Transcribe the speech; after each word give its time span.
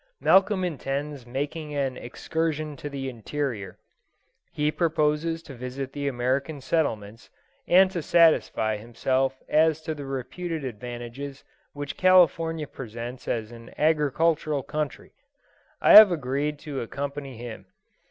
Malcolm 0.19 0.63
intends 0.63 1.27
making 1.27 1.75
an 1.75 1.95
excursion 1.95 2.75
to 2.75 2.89
the 2.89 3.07
interior. 3.07 3.77
He 4.51 4.71
proposes 4.71 5.43
to 5.43 5.53
visit 5.53 5.93
the 5.93 6.07
American 6.07 6.59
settlements, 6.59 7.29
and 7.67 7.91
to 7.91 8.01
satisfy 8.01 8.77
himself 8.77 9.43
as 9.47 9.79
to 9.83 9.93
the 9.93 10.07
reputed 10.07 10.65
advantages 10.65 11.43
which 11.73 11.97
California 11.97 12.65
presents 12.65 13.27
as 13.27 13.51
an 13.51 13.71
agricultural 13.77 14.63
country. 14.63 15.11
I 15.83 15.91
have 15.91 16.11
agreed 16.11 16.57
to 16.61 16.81
accompany 16.81 17.37
him. 17.37 17.67